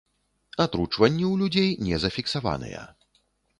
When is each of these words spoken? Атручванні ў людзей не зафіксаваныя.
Атручванні 0.65 1.25
ў 1.27 1.35
людзей 1.43 1.69
не 1.91 2.01
зафіксаваныя. 2.07 2.81